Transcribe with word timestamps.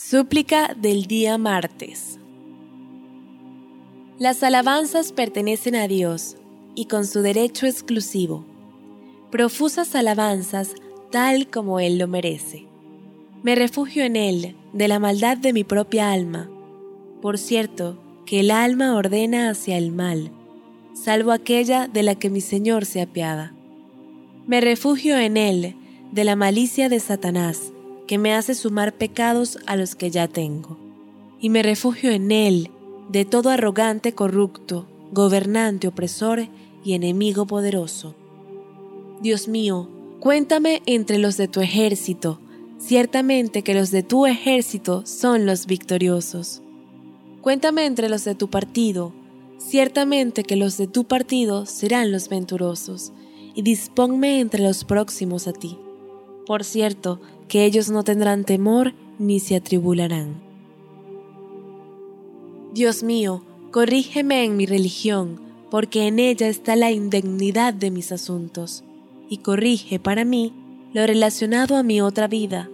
Súplica 0.00 0.74
del 0.74 1.06
día 1.06 1.36
martes. 1.38 2.20
Las 4.18 4.44
alabanzas 4.44 5.12
pertenecen 5.12 5.74
a 5.74 5.88
Dios 5.88 6.36
y 6.76 6.84
con 6.86 7.04
su 7.04 7.20
derecho 7.20 7.66
exclusivo. 7.66 8.46
Profusas 9.32 9.96
alabanzas 9.96 10.76
tal 11.10 11.50
como 11.50 11.80
Él 11.80 11.98
lo 11.98 12.06
merece. 12.06 12.64
Me 13.42 13.56
refugio 13.56 14.04
en 14.04 14.14
Él 14.14 14.54
de 14.72 14.86
la 14.86 15.00
maldad 15.00 15.36
de 15.36 15.52
mi 15.52 15.64
propia 15.64 16.12
alma. 16.12 16.48
Por 17.20 17.36
cierto, 17.36 17.98
que 18.24 18.40
el 18.40 18.52
alma 18.52 18.94
ordena 18.94 19.50
hacia 19.50 19.76
el 19.76 19.90
mal, 19.90 20.30
salvo 20.94 21.32
aquella 21.32 21.88
de 21.88 22.04
la 22.04 22.14
que 22.14 22.30
mi 22.30 22.40
Señor 22.40 22.86
se 22.86 23.02
apiada. 23.02 23.52
Me 24.46 24.60
refugio 24.60 25.18
en 25.18 25.36
Él 25.36 25.74
de 26.12 26.24
la 26.24 26.36
malicia 26.36 26.88
de 26.88 27.00
Satanás 27.00 27.72
que 28.08 28.18
me 28.18 28.34
hace 28.34 28.56
sumar 28.56 28.94
pecados 28.94 29.58
a 29.66 29.76
los 29.76 29.94
que 29.94 30.10
ya 30.10 30.26
tengo. 30.26 30.76
Y 31.38 31.50
me 31.50 31.62
refugio 31.62 32.10
en 32.10 32.32
Él 32.32 32.70
de 33.08 33.24
todo 33.24 33.50
arrogante 33.50 34.14
corrupto, 34.14 34.86
gobernante 35.12 35.86
opresor 35.86 36.48
y 36.84 36.94
enemigo 36.94 37.46
poderoso. 37.46 38.16
Dios 39.20 39.46
mío, 39.46 39.88
cuéntame 40.20 40.82
entre 40.86 41.18
los 41.18 41.36
de 41.36 41.48
tu 41.48 41.60
ejército, 41.60 42.40
ciertamente 42.78 43.62
que 43.62 43.74
los 43.74 43.90
de 43.90 44.02
tu 44.02 44.26
ejército 44.26 45.04
son 45.06 45.46
los 45.46 45.66
victoriosos. 45.66 46.62
Cuéntame 47.42 47.86
entre 47.86 48.08
los 48.08 48.24
de 48.24 48.34
tu 48.34 48.48
partido, 48.48 49.12
ciertamente 49.58 50.44
que 50.44 50.56
los 50.56 50.76
de 50.76 50.86
tu 50.86 51.04
partido 51.04 51.66
serán 51.66 52.10
los 52.10 52.28
venturosos, 52.28 53.12
y 53.54 53.62
disponme 53.62 54.40
entre 54.40 54.62
los 54.62 54.84
próximos 54.84 55.46
a 55.46 55.52
ti. 55.52 55.78
Por 56.46 56.64
cierto, 56.64 57.20
que 57.48 57.64
ellos 57.64 57.90
no 57.90 58.04
tendrán 58.04 58.44
temor 58.44 58.94
ni 59.18 59.40
se 59.40 59.56
atribularán. 59.56 60.40
Dios 62.72 63.02
mío, 63.02 63.42
corrígeme 63.70 64.44
en 64.44 64.56
mi 64.56 64.66
religión, 64.66 65.40
porque 65.70 66.06
en 66.06 66.18
ella 66.18 66.48
está 66.48 66.76
la 66.76 66.90
indignidad 66.90 67.74
de 67.74 67.90
mis 67.90 68.12
asuntos, 68.12 68.84
y 69.28 69.38
corrige 69.38 69.98
para 69.98 70.24
mí 70.24 70.52
lo 70.92 71.06
relacionado 71.06 71.76
a 71.76 71.82
mi 71.82 72.00
otra 72.00 72.28
vida, 72.28 72.70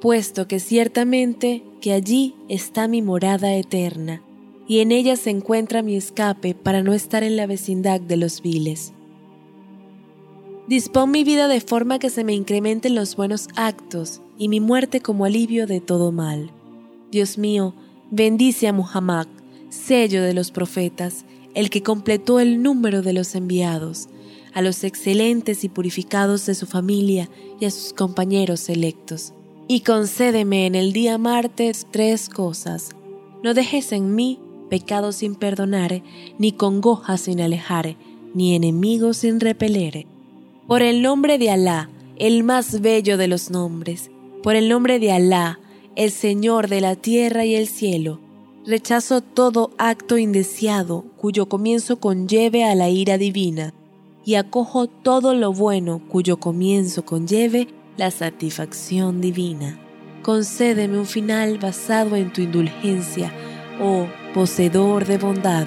puesto 0.00 0.46
que 0.46 0.60
ciertamente 0.60 1.62
que 1.80 1.92
allí 1.92 2.34
está 2.48 2.88
mi 2.88 3.02
morada 3.02 3.54
eterna, 3.54 4.22
y 4.66 4.80
en 4.80 4.92
ella 4.92 5.16
se 5.16 5.30
encuentra 5.30 5.82
mi 5.82 5.96
escape 5.96 6.54
para 6.54 6.82
no 6.82 6.92
estar 6.92 7.22
en 7.22 7.36
la 7.36 7.46
vecindad 7.46 8.00
de 8.00 8.16
los 8.16 8.42
viles. 8.42 8.92
Dispón 10.68 11.10
mi 11.10 11.24
vida 11.24 11.48
de 11.48 11.62
forma 11.62 11.98
que 11.98 12.10
se 12.10 12.24
me 12.24 12.34
incrementen 12.34 12.94
los 12.94 13.16
buenos 13.16 13.48
actos 13.56 14.20
y 14.36 14.50
mi 14.50 14.60
muerte 14.60 15.00
como 15.00 15.24
alivio 15.24 15.66
de 15.66 15.80
todo 15.80 16.12
mal. 16.12 16.50
Dios 17.10 17.38
mío, 17.38 17.74
bendice 18.10 18.68
a 18.68 18.74
Muhammad, 18.74 19.28
sello 19.70 20.22
de 20.22 20.34
los 20.34 20.50
profetas, 20.50 21.24
el 21.54 21.70
que 21.70 21.82
completó 21.82 22.38
el 22.38 22.62
número 22.62 23.00
de 23.00 23.14
los 23.14 23.34
enviados, 23.34 24.10
a 24.52 24.60
los 24.60 24.84
excelentes 24.84 25.64
y 25.64 25.70
purificados 25.70 26.44
de 26.44 26.54
su 26.54 26.66
familia 26.66 27.30
y 27.58 27.64
a 27.64 27.70
sus 27.70 27.94
compañeros 27.94 28.68
electos. 28.68 29.32
Y 29.68 29.80
concédeme 29.80 30.66
en 30.66 30.74
el 30.74 30.92
día 30.92 31.16
martes 31.16 31.86
tres 31.90 32.28
cosas. 32.28 32.90
No 33.42 33.54
dejes 33.54 33.90
en 33.92 34.14
mí 34.14 34.38
pecado 34.68 35.12
sin 35.12 35.34
perdonar, 35.34 36.02
ni 36.38 36.52
congoja 36.52 37.16
sin 37.16 37.40
alejar, 37.40 37.96
ni 38.34 38.54
enemigo 38.54 39.14
sin 39.14 39.40
repeler 39.40 40.06
por 40.68 40.82
el 40.82 41.00
nombre 41.00 41.38
de 41.38 41.50
Alá, 41.50 41.88
el 42.18 42.44
más 42.44 42.82
bello 42.82 43.16
de 43.16 43.26
los 43.26 43.50
nombres, 43.50 44.10
por 44.42 44.54
el 44.54 44.68
nombre 44.68 44.98
de 44.98 45.12
Alá, 45.12 45.58
el 45.96 46.10
Señor 46.10 46.68
de 46.68 46.82
la 46.82 46.94
tierra 46.94 47.46
y 47.46 47.54
el 47.54 47.66
cielo, 47.66 48.20
rechazo 48.66 49.22
todo 49.22 49.70
acto 49.78 50.18
indeseado 50.18 51.06
cuyo 51.16 51.48
comienzo 51.48 52.00
conlleve 52.00 52.64
a 52.64 52.74
la 52.74 52.90
ira 52.90 53.16
divina, 53.16 53.72
y 54.26 54.34
acojo 54.34 54.88
todo 54.88 55.32
lo 55.32 55.54
bueno 55.54 56.02
cuyo 56.06 56.38
comienzo 56.38 57.02
conlleve 57.06 57.68
la 57.96 58.10
satisfacción 58.10 59.22
divina. 59.22 59.80
Concédeme 60.22 60.98
un 60.98 61.06
final 61.06 61.56
basado 61.56 62.14
en 62.14 62.30
tu 62.30 62.42
indulgencia, 62.42 63.32
oh 63.80 64.06
poseedor 64.34 65.06
de 65.06 65.16
bondad. 65.16 65.66